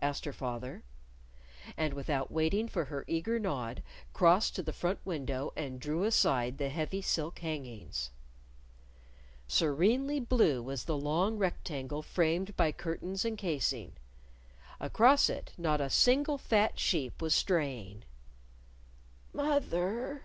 asked 0.00 0.24
her 0.24 0.32
father. 0.32 0.84
And 1.76 1.92
without 1.92 2.30
waiting 2.30 2.68
for 2.68 2.84
her 2.84 3.04
eager 3.08 3.40
nod, 3.40 3.82
crossed 4.12 4.54
to 4.54 4.62
the 4.62 4.72
front 4.72 5.00
window 5.04 5.52
and 5.56 5.80
drew 5.80 6.04
aside 6.04 6.56
the 6.56 6.68
heavy 6.68 7.02
silk 7.02 7.40
hangings. 7.40 8.12
Serenely 9.48 10.20
blue 10.20 10.62
was 10.62 10.84
the 10.84 10.96
long 10.96 11.36
rectangle 11.36 12.00
framed 12.00 12.56
by 12.56 12.70
curtains 12.70 13.24
and 13.24 13.36
casing. 13.36 13.94
Across 14.78 15.28
it 15.28 15.52
not 15.58 15.80
a 15.80 15.90
single 15.90 16.38
fat 16.38 16.78
sheep 16.78 17.20
was 17.20 17.34
straying. 17.34 18.04
"Moth 19.34 19.74
er!" 19.74 20.22